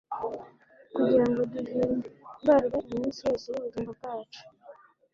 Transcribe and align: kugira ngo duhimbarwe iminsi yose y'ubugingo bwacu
kugira 0.95 1.25
ngo 1.29 1.41
duhimbarwe 1.53 2.77
iminsi 2.91 3.19
yose 3.27 3.45
y'ubugingo 3.51 3.91
bwacu 3.97 4.41